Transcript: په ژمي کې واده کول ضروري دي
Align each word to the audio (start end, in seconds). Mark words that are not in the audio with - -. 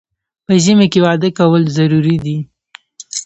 په 0.45 0.53
ژمي 0.63 0.87
کې 0.91 0.99
واده 1.05 1.29
کول 1.39 1.63
ضروري 1.77 2.15
دي 2.25 2.37